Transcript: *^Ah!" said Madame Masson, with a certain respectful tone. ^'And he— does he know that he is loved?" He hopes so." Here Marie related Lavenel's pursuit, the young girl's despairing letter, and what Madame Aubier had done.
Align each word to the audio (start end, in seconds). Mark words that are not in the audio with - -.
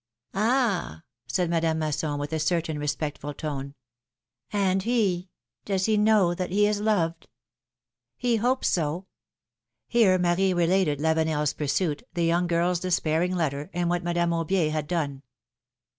*^Ah!" 0.33 1.03
said 1.27 1.47
Madame 1.51 1.77
Masson, 1.77 2.17
with 2.17 2.33
a 2.33 2.39
certain 2.39 2.79
respectful 2.79 3.35
tone. 3.35 3.75
^'And 4.51 4.81
he— 4.81 5.29
does 5.65 5.85
he 5.85 5.95
know 5.95 6.33
that 6.33 6.49
he 6.49 6.65
is 6.65 6.81
loved?" 6.81 7.27
He 8.17 8.37
hopes 8.37 8.67
so." 8.67 9.05
Here 9.87 10.17
Marie 10.17 10.55
related 10.55 10.97
Lavenel's 10.99 11.53
pursuit, 11.53 12.01
the 12.15 12.25
young 12.25 12.47
girl's 12.47 12.79
despairing 12.79 13.35
letter, 13.35 13.69
and 13.75 13.91
what 13.91 14.01
Madame 14.03 14.31
Aubier 14.31 14.71
had 14.71 14.87
done. 14.87 15.21